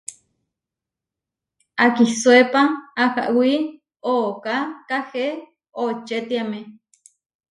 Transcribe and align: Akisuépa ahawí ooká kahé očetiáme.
Akisuépa 1.85 2.61
ahawí 3.03 3.53
ooká 4.13 4.55
kahé 4.87 5.25
očetiáme. 5.83 6.59